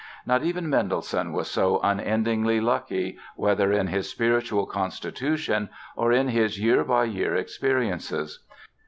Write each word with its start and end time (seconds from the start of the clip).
Not 0.25 0.41
even 0.41 0.67
Mendelssohn 0.67 1.31
was 1.31 1.47
so 1.47 1.79
unendingly 1.83 2.59
lucky, 2.59 3.19
whether 3.35 3.71
in 3.71 3.85
his 3.85 4.09
spiritual 4.09 4.65
constitution 4.65 5.69
or 5.95 6.11
in 6.11 6.29
his 6.29 6.59
year 6.59 6.83
by 6.83 7.03
year 7.03 7.35
experiences. 7.35 8.43